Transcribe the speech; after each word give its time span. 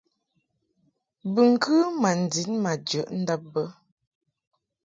Bɨŋkɨ 1.33 1.73
ma 2.01 2.09
ndin 2.21 2.51
ma 2.63 2.71
jəʼ 2.87 3.07
ndab 3.21 3.43
bə. 3.53 3.63